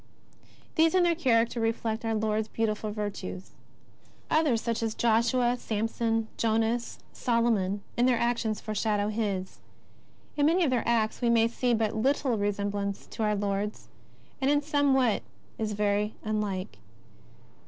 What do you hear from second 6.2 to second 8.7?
Jonas, Solomon, in their actions